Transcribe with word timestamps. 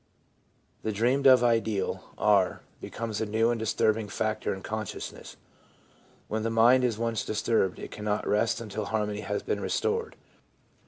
The 0.81 0.91
dreamed 0.91 1.27
of 1.27 1.43
ideal, 1.43 2.03
r, 2.17 2.61
becomes 2.81 3.21
a 3.21 3.25
new 3.27 3.51
and 3.51 3.59
disturbing 3.59 4.07
factor 4.07 4.51
in 4.51 4.63
consciousness. 4.63 5.37
When 6.27 6.41
the 6.41 6.49
mind 6.49 6.83
is 6.83 6.97
once 6.97 7.23
disturbed 7.23 7.77
it 7.77 7.91
cannot 7.91 8.27
rest 8.27 8.59
until 8.59 8.85
harmony 8.85 9.21
has 9.21 9.43
been 9.43 9.59
restored. 9.61 10.15